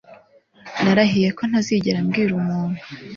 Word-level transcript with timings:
Narahiye 0.83 1.29
ko 1.37 1.43
ntazigera 1.49 1.99
mbwira 2.05 2.31
umuntu 2.41 2.81